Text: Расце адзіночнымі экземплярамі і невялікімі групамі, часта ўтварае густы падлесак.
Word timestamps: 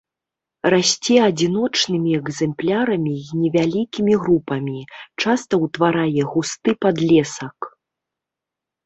Расце 0.73 1.15
адзіночнымі 1.29 2.09
экземплярамі 2.19 3.13
і 3.17 3.35
невялікімі 3.41 4.13
групамі, 4.23 4.81
часта 5.27 5.53
ўтварае 5.67 6.21
густы 6.33 6.71
падлесак. 6.87 7.57